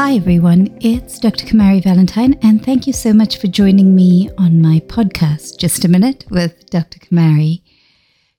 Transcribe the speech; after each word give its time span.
Hi, 0.00 0.14
everyone. 0.14 0.78
It's 0.80 1.18
Dr. 1.18 1.44
Kamari 1.44 1.82
Valentine, 1.82 2.38
and 2.40 2.64
thank 2.64 2.86
you 2.86 2.92
so 2.92 3.12
much 3.12 3.36
for 3.36 3.48
joining 3.48 3.96
me 3.96 4.30
on 4.38 4.62
my 4.62 4.78
podcast, 4.78 5.58
Just 5.58 5.84
a 5.84 5.88
Minute 5.88 6.24
with 6.30 6.70
Dr. 6.70 7.00
Kamari. 7.00 7.62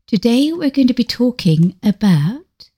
Today, 0.07 0.53
we're 0.53 0.69
going 0.69 0.87
to 0.87 0.93
be 0.93 1.03
talking 1.03 1.75
about 1.83 2.69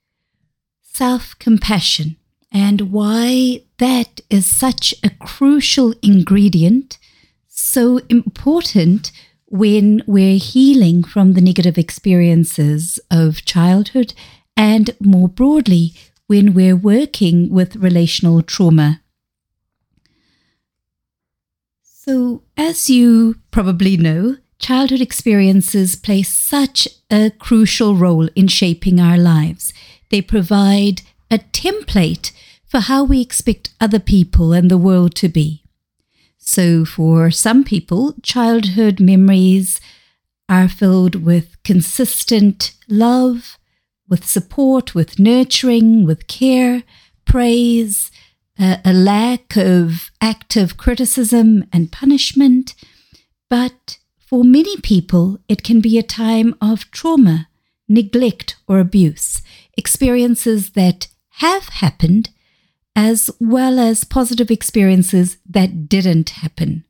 self 0.82 1.38
compassion 1.38 2.16
and 2.50 2.90
why 2.90 3.62
that 3.78 4.20
is 4.28 4.46
such 4.46 4.96
a 5.04 5.10
crucial 5.10 5.94
ingredient, 6.02 6.98
so 7.46 8.00
important 8.08 9.12
when 9.46 10.02
we're 10.08 10.38
healing 10.38 11.04
from 11.04 11.34
the 11.34 11.40
negative 11.40 11.78
experiences 11.78 12.98
of 13.12 13.44
childhood 13.44 14.12
and 14.56 14.90
more 15.00 15.28
broadly 15.28 15.94
when 16.26 16.54
we're 16.54 16.76
working 16.76 17.50
with 17.50 17.76
relational 17.76 18.42
trauma. 18.42 19.02
So, 21.82 22.42
as 22.56 22.90
you 22.90 23.36
probably 23.50 23.96
know, 23.96 24.38
childhood 24.58 25.00
experiences 25.00 25.94
play 25.94 26.22
such 26.22 26.88
a 27.10 27.30
crucial 27.30 27.94
role 27.94 28.28
in 28.34 28.48
shaping 28.48 28.98
our 28.98 29.18
lives. 29.18 29.72
They 30.10 30.20
provide 30.20 31.02
a 31.30 31.38
template 31.38 32.32
for 32.64 32.80
how 32.80 33.04
we 33.04 33.20
expect 33.20 33.74
other 33.80 33.98
people 33.98 34.52
and 34.52 34.70
the 34.70 34.78
world 34.78 35.14
to 35.16 35.28
be. 35.28 35.62
So, 36.38 36.84
for 36.84 37.30
some 37.30 37.62
people, 37.62 38.14
childhood 38.22 38.98
memories 38.98 39.80
are 40.48 40.68
filled 40.68 41.16
with 41.16 41.62
consistent 41.62 42.72
love, 42.88 43.58
with 44.12 44.26
support, 44.26 44.94
with 44.94 45.18
nurturing, 45.18 46.04
with 46.04 46.26
care, 46.26 46.82
praise, 47.24 48.10
a, 48.58 48.92
lack 48.92 49.56
of 49.56 50.10
active 50.20 50.76
criticism 50.76 51.64
and 51.72 51.90
punishment. 51.90 52.74
But 53.48 53.96
for 54.18 54.44
many 54.44 54.76
people, 54.82 55.38
it 55.48 55.62
can 55.62 55.80
be 55.80 55.98
a 55.98 56.02
time 56.02 56.54
of 56.60 56.90
trauma, 56.90 57.48
neglect, 57.88 58.56
or 58.68 58.80
abuse, 58.80 59.40
experiences 59.78 60.72
that 60.72 61.08
have 61.46 61.68
happened, 61.80 62.28
as 62.94 63.30
well 63.40 63.78
as 63.78 64.04
positive 64.04 64.50
experiences 64.50 65.38
that 65.48 65.88
didn't 65.88 66.28
happen. 66.44 66.84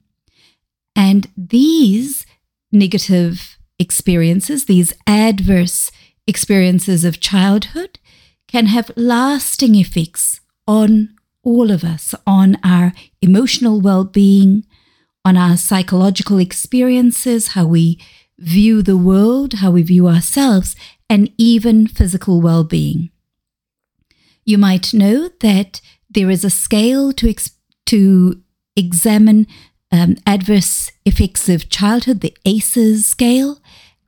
And 0.96 1.28
these 1.36 2.26
negative 2.72 3.58
experiences, 3.78 4.64
these 4.64 4.92
adverse 5.06 5.92
experiences 6.26 7.04
of 7.04 7.20
childhood 7.20 7.98
can 8.48 8.66
have 8.66 8.90
lasting 8.96 9.74
effects 9.74 10.40
on 10.66 11.14
all 11.42 11.70
of 11.70 11.82
us, 11.82 12.14
on 12.26 12.56
our 12.62 12.92
emotional 13.20 13.80
well 13.80 14.04
being, 14.04 14.64
on 15.24 15.36
our 15.36 15.56
psychological 15.56 16.38
experiences, 16.38 17.48
how 17.48 17.66
we 17.66 17.98
view 18.38 18.82
the 18.82 18.96
world, 18.96 19.54
how 19.54 19.70
we 19.70 19.82
view 19.82 20.08
ourselves, 20.08 20.76
and 21.08 21.30
even 21.38 21.86
physical 21.86 22.40
well 22.40 22.64
being. 22.64 23.10
You 24.44 24.58
might 24.58 24.92
know 24.92 25.30
that 25.40 25.80
there 26.10 26.30
is 26.30 26.44
a 26.44 26.50
scale 26.50 27.12
to, 27.12 27.30
ex- 27.30 27.56
to 27.86 28.42
examine 28.76 29.46
um, 29.90 30.16
adverse 30.26 30.90
effects 31.04 31.48
of 31.48 31.68
childhood, 31.68 32.20
the 32.20 32.36
ACEs 32.44 33.06
scale, 33.06 33.61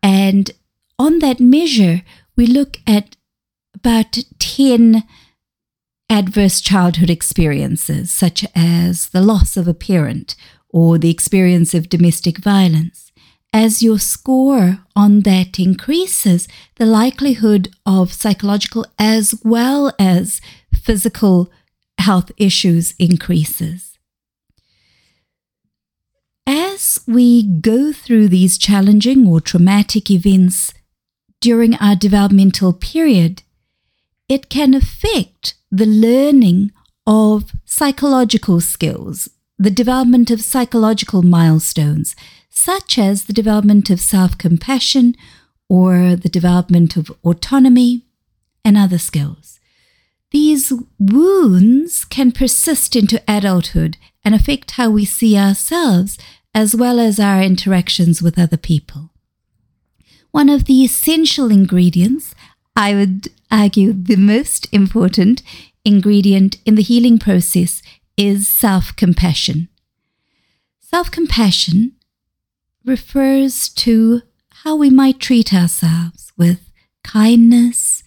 and 0.02 0.50
on 0.98 1.18
that 1.20 1.40
measure, 1.40 2.02
we 2.36 2.46
look 2.46 2.78
at 2.86 3.16
about 3.74 4.18
10 4.38 5.04
adverse 6.08 6.60
childhood 6.60 7.10
experiences, 7.10 8.10
such 8.10 8.44
as 8.54 9.08
the 9.08 9.20
loss 9.20 9.56
of 9.56 9.66
a 9.66 9.74
parent 9.74 10.36
or 10.68 10.98
the 10.98 11.10
experience 11.10 11.74
of 11.74 11.88
domestic 11.88 12.38
violence. 12.38 13.12
As 13.52 13.82
your 13.82 14.00
score 14.00 14.80
on 14.96 15.20
that 15.20 15.58
increases, 15.60 16.48
the 16.76 16.86
likelihood 16.86 17.70
of 17.86 18.12
psychological 18.12 18.84
as 18.98 19.34
well 19.44 19.92
as 19.98 20.40
physical 20.74 21.52
health 21.98 22.32
issues 22.36 22.94
increases. 22.98 23.96
As 26.46 27.00
we 27.06 27.42
go 27.42 27.92
through 27.92 28.28
these 28.28 28.58
challenging 28.58 29.26
or 29.26 29.40
traumatic 29.40 30.10
events 30.10 30.74
during 31.44 31.74
our 31.74 31.94
developmental 31.94 32.72
period, 32.72 33.42
it 34.30 34.48
can 34.48 34.72
affect 34.72 35.52
the 35.70 35.84
learning 35.84 36.72
of 37.06 37.52
psychological 37.66 38.62
skills, 38.62 39.28
the 39.58 39.70
development 39.70 40.30
of 40.30 40.40
psychological 40.40 41.22
milestones, 41.22 42.16
such 42.48 42.98
as 42.98 43.24
the 43.24 43.34
development 43.34 43.90
of 43.90 44.00
self 44.00 44.38
compassion 44.38 45.14
or 45.68 46.16
the 46.16 46.30
development 46.30 46.96
of 46.96 47.12
autonomy 47.22 48.06
and 48.64 48.78
other 48.78 48.96
skills. 48.96 49.60
These 50.30 50.72
wounds 50.98 52.06
can 52.06 52.32
persist 52.32 52.96
into 52.96 53.22
adulthood 53.28 53.98
and 54.24 54.34
affect 54.34 54.70
how 54.78 54.88
we 54.88 55.04
see 55.04 55.36
ourselves 55.36 56.16
as 56.54 56.74
well 56.74 56.98
as 56.98 57.20
our 57.20 57.42
interactions 57.42 58.22
with 58.22 58.38
other 58.38 58.56
people 58.56 59.10
one 60.34 60.48
of 60.48 60.64
the 60.64 60.82
essential 60.82 61.48
ingredients, 61.48 62.34
I 62.74 62.92
would 62.92 63.28
argue 63.52 63.92
the 63.92 64.16
most 64.16 64.66
important 64.72 65.44
ingredient 65.84 66.56
in 66.66 66.74
the 66.74 66.82
healing 66.82 67.20
process 67.20 67.82
is 68.16 68.48
self 68.48 68.96
compassion. 68.96 69.68
Self 70.80 71.08
compassion 71.12 71.92
refers 72.84 73.68
to 73.84 74.22
how 74.64 74.74
we 74.74 74.90
might 74.90 75.20
treat 75.20 75.54
ourselves 75.54 76.32
with 76.36 76.68
kindness, 77.04 78.02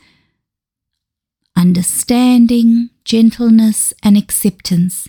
understanding, 1.56 2.90
gentleness, 3.06 3.94
and 4.04 4.18
acceptance, 4.18 5.08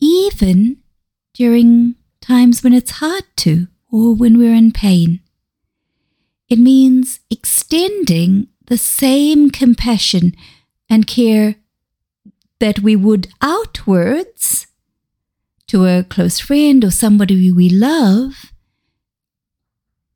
even 0.00 0.82
during 1.32 1.94
times 2.20 2.62
when 2.62 2.74
it's 2.74 3.00
hard 3.00 3.24
to 3.36 3.68
or 3.90 4.14
when 4.14 4.36
we're 4.36 4.52
in 4.54 4.70
pain. 4.70 5.20
It 6.48 6.58
means 6.58 7.20
extending 7.30 8.48
the 8.66 8.78
same 8.78 9.50
compassion 9.50 10.34
and 10.88 11.06
care 11.06 11.56
that 12.60 12.80
we 12.80 12.96
would 12.96 13.28
outwards 13.42 14.66
to 15.66 15.84
a 15.84 16.04
close 16.04 16.38
friend 16.38 16.84
or 16.84 16.90
somebody 16.90 17.50
we 17.50 17.68
love. 17.68 18.52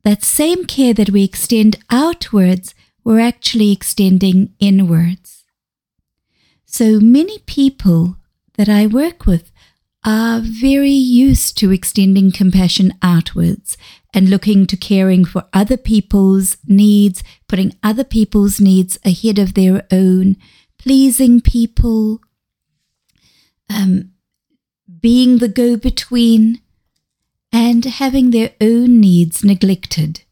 That 0.04 0.22
same 0.22 0.64
care 0.64 0.94
that 0.94 1.10
we 1.10 1.24
extend 1.24 1.76
outwards, 1.90 2.74
we're 3.04 3.20
actually 3.20 3.72
extending 3.72 4.54
inwards. 4.58 5.44
So 6.64 7.00
many 7.00 7.40
people 7.40 8.16
that 8.54 8.68
I 8.68 8.86
work 8.86 9.26
with 9.26 9.50
are 10.04 10.40
very 10.40 10.90
used 10.90 11.58
to 11.58 11.72
extending 11.72 12.32
compassion 12.32 12.94
outwards 13.02 13.76
and 14.12 14.28
looking 14.28 14.66
to 14.66 14.76
caring 14.76 15.24
for 15.24 15.44
other 15.52 15.76
people's 15.76 16.56
needs, 16.66 17.22
putting 17.48 17.76
other 17.82 18.04
people's 18.04 18.60
needs 18.60 18.98
ahead 19.04 19.38
of 19.38 19.54
their 19.54 19.86
own, 19.90 20.36
pleasing 20.78 21.40
people, 21.40 22.20
um, 23.68 24.10
being 25.00 25.38
the 25.38 25.48
go 25.48 25.76
between, 25.76 26.60
and 27.52 27.84
having 27.84 28.30
their 28.30 28.52
own 28.60 29.00
needs 29.00 29.44
neglected. 29.44 30.22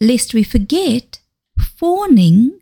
Lest 0.00 0.34
we 0.34 0.42
forget, 0.42 1.20
fawning, 1.58 2.58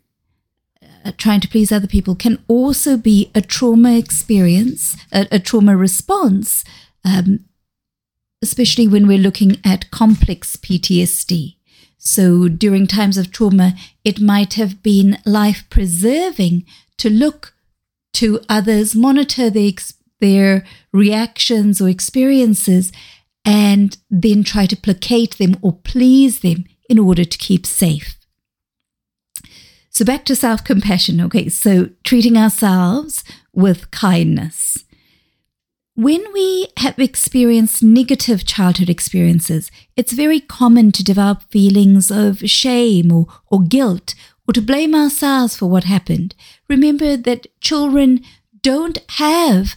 uh, 1.03 1.11
trying 1.17 1.41
to 1.41 1.47
please 1.47 1.71
other 1.71 1.87
people, 1.87 2.15
can 2.15 2.43
also 2.47 2.97
be 2.97 3.31
a 3.35 3.41
trauma 3.41 3.97
experience, 3.97 4.95
a, 5.11 5.27
a 5.31 5.39
trauma 5.39 5.75
response. 5.75 6.63
Um, 7.03 7.45
especially 8.41 8.87
when 8.87 9.07
we're 9.07 9.17
looking 9.17 9.57
at 9.65 9.91
complex 9.91 10.55
PTSD. 10.55 11.55
So 11.97 12.47
during 12.47 12.85
times 12.87 13.17
of 13.17 13.31
trauma, 13.31 13.73
it 14.03 14.21
might 14.21 14.53
have 14.53 14.83
been 14.83 15.17
life 15.25 15.63
preserving 15.69 16.65
to 16.97 17.09
look 17.09 17.53
to 18.13 18.39
others, 18.47 18.95
monitor 18.95 19.49
their, 19.49 19.71
their 20.21 20.65
reactions 20.93 21.81
or 21.81 21.89
experiences, 21.89 22.91
and 23.43 23.97
then 24.09 24.43
try 24.43 24.65
to 24.65 24.77
placate 24.77 25.37
them 25.37 25.57
or 25.61 25.73
please 25.73 26.39
them 26.39 26.65
in 26.89 26.99
order 26.99 27.25
to 27.25 27.37
keep 27.37 27.65
safe. 27.65 28.15
So 29.89 30.03
back 30.03 30.25
to 30.25 30.35
self 30.35 30.63
compassion. 30.63 31.21
Okay, 31.21 31.49
so 31.49 31.89
treating 32.03 32.37
ourselves 32.37 33.23
with 33.53 33.91
kindness. 33.91 34.84
When 35.95 36.25
we 36.33 36.67
have 36.77 36.99
experienced 36.99 37.81
negative 37.81 38.45
childhood 38.45 38.89
experiences, 38.89 39.71
it's 39.95 40.11
very 40.11 40.41
common 40.41 40.91
to 40.91 41.03
develop 41.05 41.43
feelings 41.43 42.11
of 42.11 42.39
shame 42.49 43.13
or, 43.13 43.27
or 43.49 43.61
guilt 43.61 44.13
or 44.45 44.53
to 44.53 44.61
blame 44.61 44.93
ourselves 44.93 45.55
for 45.55 45.67
what 45.67 45.85
happened. 45.85 46.35
Remember 46.67 47.15
that 47.15 47.47
children 47.61 48.25
don't 48.61 48.99
have 49.11 49.75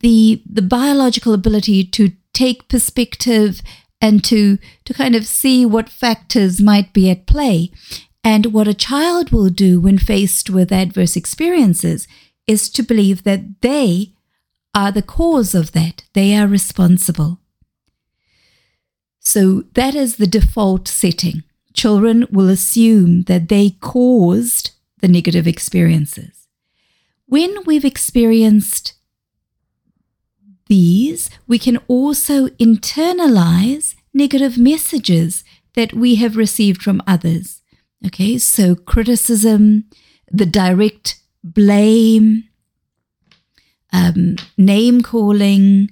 the 0.00 0.42
the 0.48 0.62
biological 0.62 1.34
ability 1.34 1.84
to 1.84 2.12
take 2.32 2.68
perspective 2.68 3.60
and 4.00 4.24
to 4.24 4.56
to 4.86 4.94
kind 4.94 5.14
of 5.14 5.26
see 5.26 5.66
what 5.66 5.90
factors 5.90 6.62
might 6.62 6.94
be 6.94 7.10
at 7.10 7.26
play. 7.26 7.70
And 8.24 8.46
what 8.46 8.68
a 8.68 8.74
child 8.74 9.32
will 9.32 9.50
do 9.50 9.80
when 9.80 9.98
faced 9.98 10.48
with 10.48 10.72
adverse 10.72 11.14
experiences 11.14 12.08
is 12.46 12.70
to 12.70 12.82
believe 12.82 13.24
that 13.24 13.60
they 13.60 14.14
are 14.78 14.92
the 14.92 15.02
cause 15.02 15.56
of 15.56 15.72
that. 15.72 16.04
They 16.14 16.36
are 16.36 16.46
responsible. 16.46 17.40
So 19.18 19.64
that 19.74 19.96
is 19.96 20.16
the 20.16 20.26
default 20.28 20.86
setting. 20.86 21.42
Children 21.74 22.26
will 22.30 22.48
assume 22.48 23.22
that 23.22 23.48
they 23.48 23.70
caused 23.80 24.70
the 25.00 25.08
negative 25.08 25.48
experiences. 25.48 26.46
When 27.26 27.52
we've 27.66 27.84
experienced 27.84 28.94
these, 30.68 31.28
we 31.48 31.58
can 31.58 31.78
also 31.88 32.46
internalize 32.68 33.96
negative 34.14 34.58
messages 34.58 35.42
that 35.74 35.92
we 35.92 36.14
have 36.16 36.36
received 36.36 36.82
from 36.82 37.02
others. 37.04 37.62
Okay, 38.06 38.38
so 38.38 38.76
criticism, 38.76 39.84
the 40.30 40.46
direct 40.46 41.16
blame, 41.42 42.44
um, 43.92 44.36
name 44.56 45.02
calling, 45.02 45.90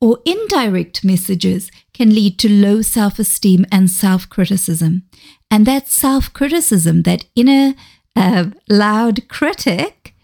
or 0.00 0.18
indirect 0.24 1.04
messages 1.04 1.70
can 1.92 2.14
lead 2.14 2.38
to 2.38 2.48
low 2.48 2.82
self 2.82 3.18
esteem 3.18 3.66
and 3.72 3.90
self 3.90 4.28
criticism. 4.28 5.02
And 5.50 5.66
that 5.66 5.88
self 5.88 6.32
criticism, 6.32 7.02
that 7.02 7.24
inner 7.34 7.74
uh, 8.14 8.46
loud 8.68 9.28
critic, 9.28 10.14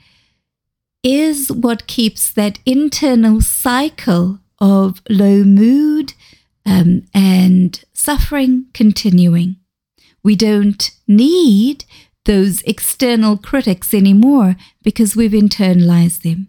is 1.02 1.50
what 1.52 1.86
keeps 1.86 2.32
that 2.32 2.58
internal 2.64 3.40
cycle 3.40 4.40
of 4.58 5.02
low 5.10 5.44
mood 5.44 6.14
um, 6.66 7.02
and 7.12 7.84
suffering 7.92 8.66
continuing. 8.72 9.56
We 10.22 10.34
don't 10.34 10.90
need 11.06 11.84
those 12.24 12.62
external 12.62 13.36
critics 13.36 13.92
anymore 13.92 14.56
because 14.82 15.14
we've 15.14 15.32
internalized 15.32 16.22
them. 16.22 16.48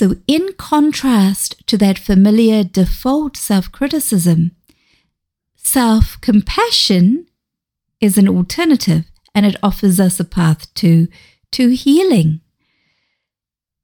So, 0.00 0.16
in 0.26 0.54
contrast 0.54 1.66
to 1.66 1.76
that 1.76 1.98
familiar 1.98 2.64
default 2.64 3.36
self 3.36 3.70
criticism, 3.70 4.52
self 5.56 6.18
compassion 6.22 7.26
is 8.00 8.16
an 8.16 8.26
alternative 8.26 9.04
and 9.34 9.44
it 9.44 9.56
offers 9.62 10.00
us 10.00 10.18
a 10.18 10.24
path 10.24 10.72
to, 10.76 11.06
to 11.52 11.68
healing. 11.74 12.40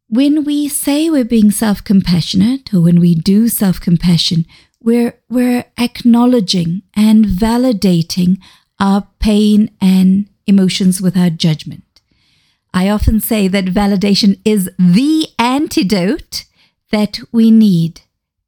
When 0.09 0.45
we 0.45 0.69
say 0.69 1.11
we're 1.11 1.27
being 1.27 1.51
self 1.51 1.85
compassionate 1.85 2.73
or 2.73 2.81
when 2.81 2.99
we 2.99 3.15
do 3.15 3.49
self 3.49 3.79
compassion, 3.79 4.47
we're, 4.81 5.21
we're 5.29 5.67
acknowledging 5.77 6.81
and 6.95 7.27
validating 7.27 8.39
our 8.81 9.07
pain 9.19 9.71
and 9.83 10.31
emotions 10.47 11.03
without 11.03 11.37
judgment. 11.37 11.85
I 12.73 12.89
often 12.89 13.21
say 13.21 13.49
that 13.49 13.67
validation 13.67 14.41
is 14.45 14.71
the 14.79 15.29
antidote 15.39 16.45
that 16.93 17.19
we 17.33 17.51
need. 17.51 18.03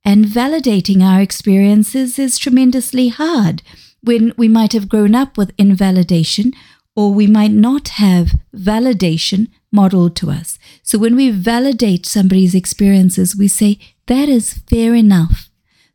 And 0.04 0.24
validating 0.24 1.02
our 1.02 1.20
experiences 1.20 2.18
is 2.18 2.38
tremendously 2.38 3.08
hard 3.08 3.62
when 4.02 4.32
we 4.36 4.48
might 4.48 4.72
have 4.72 4.88
grown 4.88 5.14
up 5.14 5.36
with 5.36 5.52
invalidation 5.58 6.52
or 6.96 7.12
we 7.12 7.26
might 7.26 7.52
not 7.52 7.88
have 7.88 8.32
validation 8.54 9.48
modeled 9.70 10.16
to 10.16 10.30
us. 10.30 10.58
So 10.82 10.98
when 10.98 11.14
we 11.14 11.30
validate 11.30 12.06
somebody's 12.06 12.54
experiences, 12.54 13.36
we 13.36 13.48
say, 13.48 13.78
that 14.06 14.28
is 14.28 14.54
fair 14.54 14.94
enough. 14.94 15.48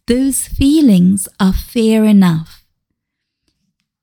Those 0.08 0.48
feelings 0.48 1.28
are 1.40 1.54
fair 1.54 2.04
enough. 2.04 2.64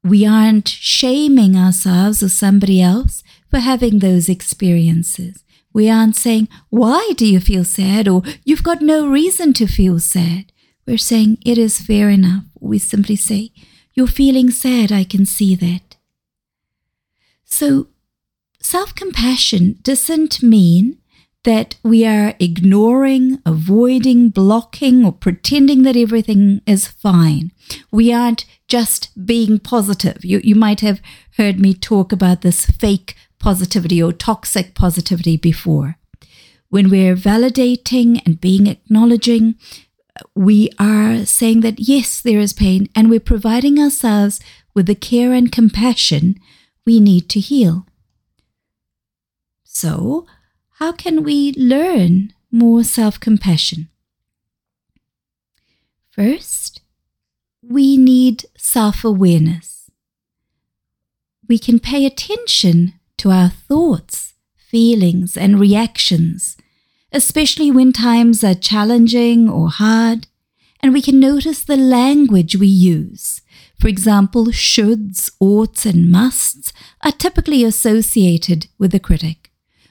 We 0.02 0.26
aren't 0.26 0.68
shaming 0.68 1.56
ourselves 1.56 2.22
or 2.22 2.28
somebody 2.28 2.82
else 2.82 3.22
for 3.50 3.58
having 3.58 3.98
those 3.98 4.28
experiences. 4.28 5.44
We 5.72 5.88
aren't 5.88 6.16
saying, 6.16 6.48
Why 6.68 7.12
do 7.16 7.26
you 7.26 7.40
feel 7.40 7.64
sad? 7.64 8.08
or 8.08 8.22
You've 8.44 8.62
got 8.62 8.80
no 8.82 9.08
reason 9.08 9.52
to 9.54 9.66
feel 9.66 9.98
sad. 9.98 10.52
We're 10.86 10.98
saying, 10.98 11.38
It 11.44 11.58
is 11.58 11.80
fair 11.80 12.10
enough. 12.10 12.44
We 12.58 12.78
simply 12.78 13.16
say, 13.16 13.52
You're 13.94 14.06
feeling 14.06 14.50
sad. 14.50 14.90
I 14.90 15.04
can 15.04 15.26
see 15.26 15.54
that. 15.56 15.96
So, 17.44 17.88
self 18.60 18.94
compassion 18.94 19.78
doesn't 19.82 20.42
mean 20.42 20.98
that 21.44 21.76
we 21.82 22.04
are 22.04 22.34
ignoring, 22.38 23.40
avoiding, 23.46 24.28
blocking, 24.28 25.04
or 25.04 25.12
pretending 25.12 25.82
that 25.84 25.96
everything 25.96 26.60
is 26.66 26.86
fine. 26.86 27.50
We 27.90 28.12
aren't 28.12 28.44
just 28.68 29.08
being 29.24 29.58
positive. 29.58 30.22
You, 30.22 30.40
you 30.44 30.54
might 30.54 30.80
have 30.80 31.00
heard 31.38 31.58
me 31.58 31.72
talk 31.72 32.12
about 32.12 32.42
this 32.42 32.66
fake 32.66 33.16
positivity 33.40 34.00
or 34.02 34.12
toxic 34.12 34.74
positivity 34.74 35.36
before. 35.36 35.96
When 36.68 36.88
we're 36.88 37.16
validating 37.16 38.22
and 38.24 38.40
being 38.40 38.68
acknowledging, 38.68 39.56
we 40.36 40.70
are 40.78 41.24
saying 41.24 41.62
that 41.62 41.80
yes, 41.80 42.20
there 42.20 42.38
is 42.38 42.52
pain, 42.52 42.88
and 42.94 43.10
we're 43.10 43.20
providing 43.20 43.78
ourselves 43.78 44.38
with 44.74 44.86
the 44.86 44.94
care 44.94 45.32
and 45.32 45.50
compassion 45.50 46.36
we 46.86 47.00
need 47.00 47.28
to 47.30 47.40
heal. 47.40 47.86
So, 49.64 50.26
how 50.78 50.92
can 50.92 51.24
we 51.24 51.52
learn 51.56 52.32
more 52.50 52.84
self 52.84 53.18
compassion? 53.18 53.88
First, 56.10 56.82
we 57.62 57.96
need 57.96 58.44
self 58.56 59.04
awareness. 59.04 59.90
We 61.48 61.58
can 61.58 61.80
pay 61.80 62.06
attention 62.06 62.99
to 63.20 63.30
our 63.30 63.50
thoughts, 63.50 64.32
feelings, 64.56 65.36
and 65.36 65.60
reactions, 65.60 66.56
especially 67.12 67.70
when 67.70 67.92
times 67.92 68.42
are 68.42 68.54
challenging 68.54 69.46
or 69.46 69.68
hard, 69.68 70.26
and 70.82 70.94
we 70.94 71.02
can 71.02 71.20
notice 71.20 71.62
the 71.62 71.76
language 71.76 72.56
we 72.56 72.66
use. 72.66 73.42
For 73.78 73.88
example, 73.88 74.46
shoulds, 74.46 75.30
oughts, 75.38 75.84
and 75.84 76.10
musts 76.10 76.72
are 77.02 77.12
typically 77.12 77.62
associated 77.62 78.68
with 78.78 78.92
the 78.92 79.00
critic. 79.00 79.50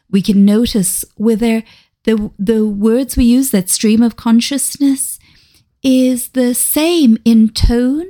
We 0.10 0.24
can 0.24 0.44
notice 0.44 1.06
whether 1.16 1.62
the, 2.06 2.32
the 2.40 2.68
words 2.68 3.16
we 3.16 3.26
use, 3.26 3.52
that 3.52 3.70
stream 3.70 4.02
of 4.02 4.16
consciousness, 4.16 5.20
is 5.84 6.30
the 6.30 6.56
same 6.56 7.20
in 7.26 7.50
tone 7.50 8.08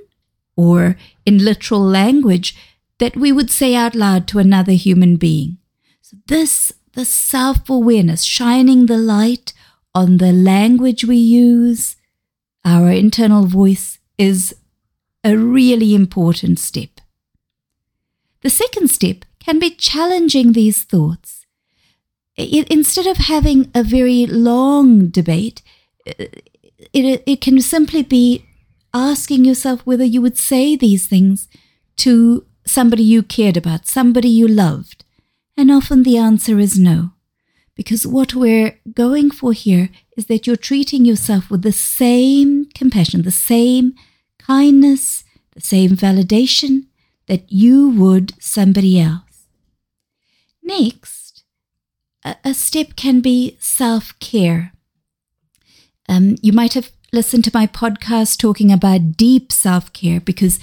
or 0.56 0.96
in 1.26 1.44
literal 1.44 1.82
language 1.82 2.56
that 3.00 3.16
we 3.16 3.32
would 3.32 3.50
say 3.50 3.76
out 3.76 3.96
loud 3.96 4.28
to 4.28 4.40
another 4.40 4.74
human 4.74 5.16
being. 5.16 5.58
So 6.02 6.18
this, 6.28 6.72
the 6.94 7.06
self-awareness, 7.06 8.24
shining 8.24 8.86
the 8.86 8.98
light 8.98 9.54
on 9.96 10.18
the 10.18 10.32
language 10.32 11.06
we 11.06 11.18
use, 11.18 11.96
our 12.64 12.92
internal 12.92 13.46
voice 13.46 14.00
is 14.18 14.56
a 15.24 15.36
really 15.36 15.96
important 15.96 16.60
step. 16.60 17.02
The 18.42 18.50
second 18.50 18.90
step 18.90 19.26
can 19.40 19.60
be 19.60 19.72
challenging 19.72 20.54
these 20.54 20.84
thoughts. 20.84 21.46
instead 22.38 23.06
of 23.06 23.18
having 23.18 23.70
a 23.76 23.84
very 23.84 24.26
long 24.26 25.10
debate, 25.10 25.62
uh, 26.08 26.26
it, 26.94 27.24
it 27.26 27.42
can 27.42 27.60
simply 27.60 28.02
be 28.02 28.46
asking 28.94 29.44
yourself 29.44 29.82
whether 29.86 30.06
you 30.06 30.22
would 30.22 30.38
say 30.38 30.76
these 30.76 31.06
things 31.08 31.50
to 31.98 32.46
somebody 32.70 33.04
you 33.04 33.24
cared 33.24 33.58
about, 33.58 33.88
somebody 33.88 34.30
you 34.30 34.48
loved? 34.48 35.04
And 35.58 35.72
often 35.72 36.04
the 36.04 36.18
answer 36.18 36.60
is 36.60 36.80
no. 36.80 37.12
Because 37.76 38.06
what 38.06 38.34
we're 38.34 38.80
going 38.94 39.32
for 39.32 39.54
here 39.54 39.90
is 40.18 40.26
that 40.26 40.46
you're 40.46 40.56
treating 40.56 41.06
yourself 41.06 41.50
with 41.50 41.62
the 41.62 41.72
same 41.72 42.66
compassion, 42.76 43.22
the 43.22 43.32
same 43.32 43.94
kindness, 44.38 45.24
the 45.54 45.62
same 45.62 45.92
validation 45.92 46.88
that 47.28 47.50
you 47.52 47.90
would 47.90 48.34
somebody 48.42 49.00
else. 49.00 49.48
Next, 50.64 51.44
a, 52.24 52.54
step 52.54 52.96
can 52.96 53.22
be 53.22 53.58
self 53.60 54.18
care. 54.20 54.74
Um, 56.08 56.36
you 56.42 56.52
might 56.52 56.74
have 56.74 56.92
listened 57.14 57.44
to 57.46 57.52
my 57.54 57.66
podcast 57.66 58.38
talking 58.38 58.72
about 58.72 59.18
deep 59.18 59.52
self 59.52 59.92
care 59.94 60.20
because 60.20 60.60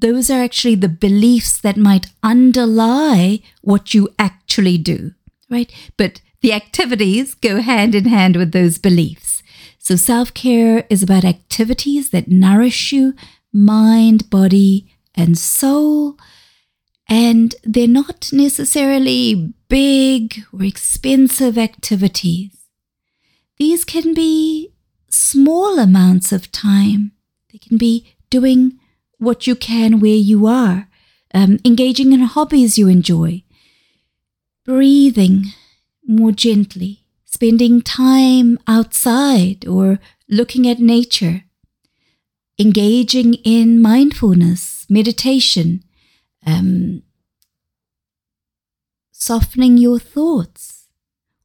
those 0.00 0.30
are 0.30 0.42
actually 0.42 0.74
the 0.74 0.88
beliefs 0.88 1.60
that 1.60 1.76
might 1.76 2.06
underlie 2.22 3.40
what 3.62 3.94
you 3.94 4.08
actually 4.18 4.78
do, 4.78 5.12
right? 5.50 5.72
But 5.96 6.20
the 6.40 6.52
activities 6.52 7.34
go 7.34 7.60
hand 7.60 7.94
in 7.94 8.04
hand 8.04 8.36
with 8.36 8.52
those 8.52 8.78
beliefs. 8.78 9.42
So 9.78 9.96
self 9.96 10.34
care 10.34 10.86
is 10.90 11.02
about 11.02 11.24
activities 11.24 12.10
that 12.10 12.28
nourish 12.28 12.92
you, 12.92 13.14
mind, 13.52 14.30
body, 14.30 14.94
and 15.14 15.38
soul. 15.38 16.16
And 17.08 17.54
they're 17.64 17.88
not 17.88 18.28
necessarily 18.32 19.54
big 19.68 20.44
or 20.52 20.62
expensive 20.62 21.56
activities. 21.56 22.50
These 23.56 23.84
can 23.84 24.14
be 24.14 24.74
small 25.08 25.78
amounts 25.78 26.32
of 26.32 26.52
time. 26.52 27.12
They 27.50 27.58
can 27.58 27.78
be 27.78 28.14
doing 28.30 28.78
what 29.18 29.46
you 29.46 29.54
can 29.54 30.00
where 30.00 30.14
you 30.14 30.46
are, 30.46 30.88
um, 31.34 31.58
engaging 31.64 32.12
in 32.12 32.20
hobbies 32.20 32.78
you 32.78 32.88
enjoy, 32.88 33.42
breathing 34.64 35.46
more 36.06 36.32
gently, 36.32 37.04
spending 37.24 37.82
time 37.82 38.58
outside 38.66 39.66
or 39.66 39.98
looking 40.28 40.66
at 40.68 40.78
nature, 40.78 41.44
engaging 42.58 43.34
in 43.44 43.80
mindfulness, 43.80 44.86
meditation, 44.88 45.82
um, 46.46 47.02
softening 49.12 49.76
your 49.76 49.98
thoughts, 49.98 50.86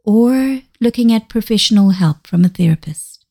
or 0.06 0.62
looking 0.80 1.12
at 1.12 1.30
professional 1.30 1.92
help 1.92 2.27
from 2.27 2.46
a 2.46 2.50
therapist. 2.50 3.23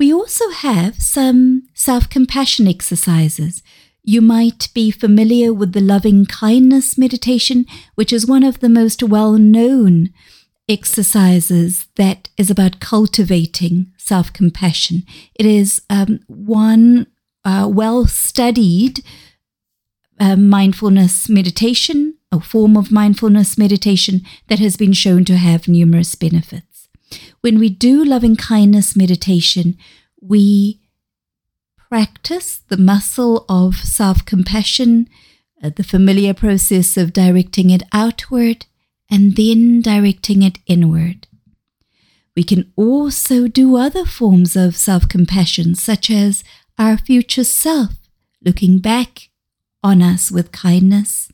We 0.00 0.14
also 0.14 0.48
have 0.48 1.02
some 1.02 1.68
self 1.74 2.08
compassion 2.08 2.66
exercises. 2.66 3.62
You 4.02 4.22
might 4.22 4.68
be 4.72 4.90
familiar 4.90 5.52
with 5.52 5.74
the 5.74 5.82
loving 5.82 6.24
kindness 6.24 6.96
meditation, 6.96 7.66
which 7.96 8.10
is 8.10 8.26
one 8.26 8.42
of 8.42 8.60
the 8.60 8.70
most 8.70 9.02
well 9.02 9.34
known 9.34 10.08
exercises 10.66 11.86
that 11.96 12.30
is 12.38 12.48
about 12.50 12.80
cultivating 12.80 13.92
self 13.98 14.32
compassion. 14.32 15.02
It 15.34 15.44
is 15.44 15.82
um, 15.90 16.20
one 16.28 17.06
uh, 17.44 17.68
well 17.70 18.06
studied 18.06 19.04
uh, 20.18 20.36
mindfulness 20.36 21.28
meditation, 21.28 22.14
a 22.32 22.40
form 22.40 22.74
of 22.74 22.90
mindfulness 22.90 23.58
meditation 23.58 24.22
that 24.48 24.60
has 24.60 24.78
been 24.78 24.94
shown 24.94 25.26
to 25.26 25.36
have 25.36 25.68
numerous 25.68 26.14
benefits. 26.14 26.69
When 27.40 27.58
we 27.58 27.68
do 27.68 28.04
loving 28.04 28.36
kindness 28.36 28.96
meditation, 28.96 29.76
we 30.20 30.80
practice 31.88 32.60
the 32.68 32.76
muscle 32.76 33.44
of 33.48 33.76
self 33.76 34.24
compassion, 34.24 35.08
uh, 35.62 35.70
the 35.74 35.82
familiar 35.84 36.34
process 36.34 36.96
of 36.96 37.12
directing 37.12 37.70
it 37.70 37.82
outward 37.92 38.66
and 39.10 39.36
then 39.36 39.80
directing 39.80 40.42
it 40.42 40.58
inward. 40.66 41.26
We 42.36 42.44
can 42.44 42.72
also 42.76 43.48
do 43.48 43.76
other 43.76 44.04
forms 44.04 44.54
of 44.54 44.76
self 44.76 45.08
compassion, 45.08 45.74
such 45.74 46.10
as 46.10 46.44
our 46.78 46.96
future 46.96 47.44
self, 47.44 47.94
looking 48.44 48.78
back 48.78 49.30
on 49.82 50.00
us 50.00 50.30
with 50.30 50.52
kindness, 50.52 51.30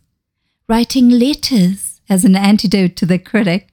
writing 0.68 1.10
letters 1.10 1.95
as 2.08 2.24
an 2.24 2.36
antidote 2.36 2.96
to 2.96 3.06
the 3.06 3.18
critic 3.18 3.72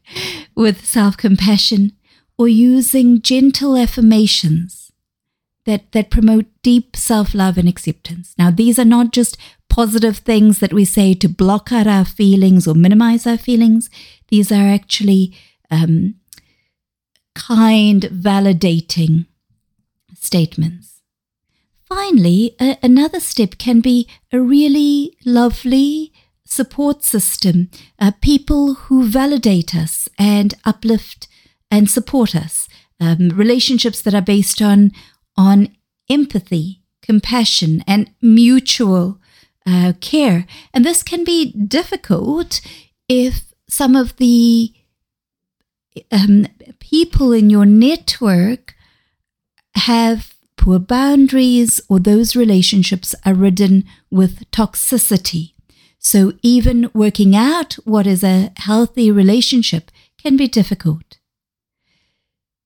with 0.56 0.86
self 0.86 1.18
compassion, 1.18 1.94
or 2.38 2.48
using 2.48 3.22
gentle 3.22 3.76
affirmations 3.78 4.92
that, 5.66 5.92
that 5.92 6.10
promote 6.10 6.46
deep 6.62 6.96
self 6.96 7.34
love 7.34 7.58
and 7.58 7.70
acceptance. 7.70 8.34
Now, 8.38 8.52
these 8.52 8.78
are 8.80 8.86
not 8.86 9.12
just 9.12 9.38
positive 9.70 10.18
things 10.18 10.60
that 10.60 10.74
we 10.74 10.86
say 10.86 11.14
to 11.16 11.28
block 11.28 11.72
out 11.72 11.88
our 11.88 12.06
feelings 12.06 12.68
or 12.68 12.76
minimize 12.76 13.26
our 13.26 13.38
feelings, 13.38 13.90
these 14.28 14.52
are 14.52 14.68
actually 14.68 15.36
um, 15.72 16.16
kind, 17.34 18.04
validating 18.04 19.26
statements. 20.14 21.02
Finally, 21.88 22.56
a, 22.60 22.78
another 22.84 23.20
step 23.20 23.58
can 23.58 23.82
be 23.82 24.08
a 24.32 24.40
really 24.40 25.18
lovely 25.26 26.13
support 26.54 27.04
system, 27.04 27.70
uh, 28.00 28.12
people 28.22 28.76
who 28.76 29.04
validate 29.08 29.76
us 29.76 30.08
and 30.18 30.54
uplift 30.66 31.28
and 31.72 31.90
support 31.90 32.36
us, 32.36 32.70
um, 33.00 33.30
relationships 33.30 34.02
that 34.04 34.14
are 34.14 34.22
based 34.22 34.62
on, 34.62 34.92
on 35.36 35.76
empathy, 36.10 36.82
compassion, 37.02 37.84
and 37.88 38.12
mutual 38.22 39.20
uh, 39.66 39.94
care. 40.00 40.46
And 40.74 40.86
this 40.86 41.02
can 41.02 41.24
be 41.24 41.52
difficult 41.54 42.62
if 43.10 43.54
some 43.68 43.96
of 43.96 44.16
the 44.18 44.74
um, 46.12 46.48
people 46.80 47.32
in 47.34 47.50
your 47.50 47.66
network 47.66 48.76
have 49.76 50.34
poor 50.58 50.80
boundaries 50.80 51.82
or 51.90 52.00
those 52.00 52.36
relationships 52.36 53.16
are 53.26 53.34
ridden 53.34 53.84
with 54.12 54.50
toxicity. 54.52 55.53
So 56.04 56.34
even 56.42 56.92
working 56.94 57.36
out 57.36 57.76
what 57.86 58.06
is 58.06 58.24
a 58.24 58.52
healthy 58.58 59.10
relationship 59.10 59.90
can 60.22 60.36
be 60.36 60.48
difficult. 60.48 61.18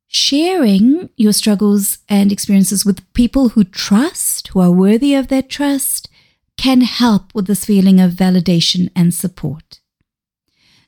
Sharing 0.08 1.10
your 1.18 1.34
struggles 1.34 2.00
and 2.10 2.32
experiences 2.32 2.84
with 2.84 3.14
people 3.14 3.50
who 3.50 3.64
trust, 3.64 4.48
who 4.50 4.60
are 4.60 4.72
worthy 4.72 5.14
of 5.14 5.28
that 5.28 5.50
trust, 5.50 6.10
can 6.58 6.82
help 6.82 7.36
with 7.36 7.46
this 7.46 7.66
feeling 7.66 8.00
of 8.00 8.14
validation 8.14 8.90
and 8.96 9.14
support. 9.14 9.82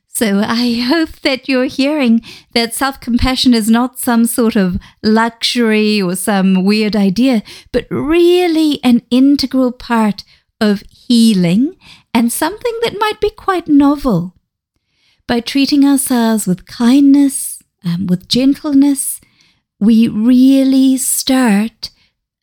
So 0.08 0.42
I 0.44 0.80
hope 0.88 1.20
that 1.20 1.48
you're 1.48 1.66
hearing 1.66 2.22
that 2.54 2.74
self 2.74 3.00
compassion 3.00 3.54
is 3.54 3.70
not 3.70 4.00
some 4.00 4.24
sort 4.26 4.56
of 4.56 4.76
luxury 5.04 6.02
or 6.02 6.16
some 6.16 6.64
weird 6.64 6.96
idea, 6.96 7.44
but 7.72 7.86
really 7.90 8.82
an 8.82 9.02
integral 9.10 9.70
part 9.70 10.24
of 10.60 10.82
healing 10.90 11.76
and 12.12 12.32
something 12.32 12.78
that 12.82 12.98
might 12.98 13.20
be 13.20 13.30
quite 13.30 13.68
novel. 13.68 14.34
By 15.26 15.40
treating 15.40 15.84
ourselves 15.84 16.46
with 16.46 16.66
kindness, 16.66 17.62
um, 17.84 18.06
with 18.06 18.28
gentleness, 18.28 19.20
we 19.78 20.08
really 20.08 20.96
start 20.96 21.90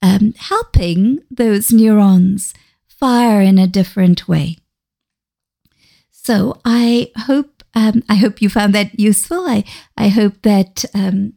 um, 0.02 0.34
helping 0.38 1.20
those 1.30 1.72
neurons 1.72 2.54
fire 2.88 3.42
in 3.42 3.58
a 3.58 3.68
different 3.68 4.28
way. 4.28 4.58
So 6.12 6.60
I 6.66 7.12
hope 7.18 7.64
um, 7.74 8.04
I 8.10 8.16
hope 8.16 8.42
you 8.42 8.50
found 8.50 8.74
that 8.74 9.00
useful. 9.00 9.46
I 9.48 9.64
I 9.96 10.08
hope 10.08 10.42
that 10.42 10.84
um, 10.94 11.34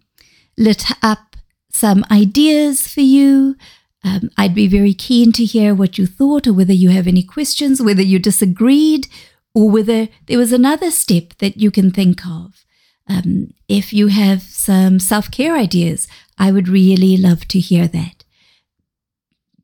lit 0.57 0.85
up 1.03 1.37
some 1.71 2.05
ideas 2.11 2.89
for 2.89 3.03
you. 3.03 3.57
Um, 4.03 4.31
I'd 4.37 4.55
be 4.55 4.67
very 4.67 4.95
keen 4.95 5.33
to 5.33 5.45
hear 5.45 5.75
what 5.75 5.99
you 5.99 6.07
thought, 6.07 6.47
or 6.47 6.53
whether 6.53 6.73
you 6.73 6.91
have 6.91 7.07
any 7.07 7.23
questions, 7.23 7.83
whether 7.83 8.03
you 8.03 8.19
disagreed, 8.19 9.09
or 9.55 9.69
whether 9.69 10.09
there 10.27 10.39
was 10.39 10.53
another 10.53 10.91
step 10.91 11.35
that 11.39 11.57
you 11.59 11.71
can 11.71 11.91
think 11.91 12.27
of. 12.27 12.65
Um, 13.09 13.53
if 13.69 13.93
you 13.93 14.07
have 14.07 14.43
some 14.43 14.99
self 14.99 15.31
care 15.31 15.57
ideas, 15.57 16.07
I 16.39 16.53
would 16.53 16.69
really 16.69 17.17
love 17.17 17.47
to 17.49 17.59
hear 17.59 17.89
that. 17.89 18.25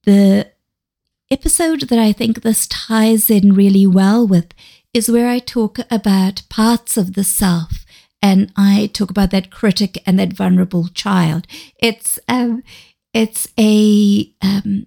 The 0.04 0.50
episode 1.30 1.82
that 1.82 1.98
I 1.98 2.12
think 2.12 2.42
this 2.42 2.66
ties 2.66 3.30
in 3.30 3.54
really 3.54 3.86
well 3.86 4.26
with 4.26 4.52
is 4.92 5.10
where 5.10 5.28
I 5.28 5.38
talk 5.38 5.78
about 5.90 6.42
parts 6.48 6.96
of 6.96 7.14
the 7.14 7.24
self 7.24 7.84
and 8.22 8.52
I 8.56 8.90
talk 8.92 9.10
about 9.10 9.30
that 9.30 9.50
critic 9.50 10.02
and 10.06 10.18
that 10.18 10.32
vulnerable 10.32 10.88
child. 10.88 11.46
It's 11.78 12.18
um, 12.28 12.62
it's 13.16 13.48
a 13.58 14.30
um, 14.42 14.86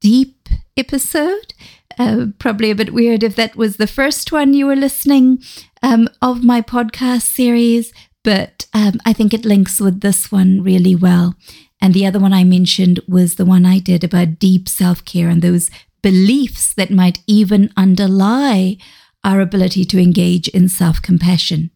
deep 0.00 0.48
episode. 0.76 1.52
Uh, 1.98 2.26
probably 2.38 2.70
a 2.70 2.76
bit 2.76 2.94
weird 2.94 3.24
if 3.24 3.34
that 3.34 3.56
was 3.56 3.76
the 3.76 3.88
first 3.88 4.30
one 4.30 4.54
you 4.54 4.66
were 4.66 4.76
listening 4.76 5.42
um, 5.82 6.08
of 6.22 6.44
my 6.44 6.62
podcast 6.62 7.22
series, 7.22 7.92
but 8.22 8.66
um, 8.72 9.00
I 9.04 9.12
think 9.12 9.34
it 9.34 9.44
links 9.44 9.80
with 9.80 10.00
this 10.00 10.30
one 10.30 10.62
really 10.62 10.94
well. 10.94 11.34
And 11.82 11.92
the 11.92 12.06
other 12.06 12.20
one 12.20 12.32
I 12.32 12.44
mentioned 12.44 13.00
was 13.08 13.34
the 13.34 13.44
one 13.44 13.66
I 13.66 13.80
did 13.80 14.04
about 14.04 14.38
deep 14.38 14.68
self 14.68 15.04
care 15.04 15.28
and 15.28 15.42
those 15.42 15.70
beliefs 16.02 16.72
that 16.74 16.90
might 16.90 17.18
even 17.26 17.72
underlie 17.76 18.76
our 19.24 19.40
ability 19.40 19.84
to 19.86 19.98
engage 19.98 20.46
in 20.46 20.68
self 20.68 21.02
compassion. 21.02 21.72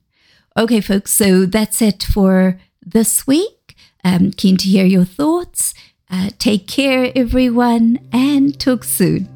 Okay, 0.56 0.80
folks, 0.80 1.12
so 1.12 1.46
that's 1.46 1.82
it 1.82 2.04
for 2.04 2.61
this 2.80 3.26
week. 3.26 3.62
I'm 4.04 4.32
keen 4.32 4.56
to 4.59 4.66
hear 4.66 4.85
your 4.85 5.04
thoughts. 5.04 5.75
Uh, 6.11 6.30
take 6.38 6.66
care, 6.66 7.12
everyone, 7.14 7.99
and 8.12 8.59
talk 8.59 8.85
soon. 8.85 9.32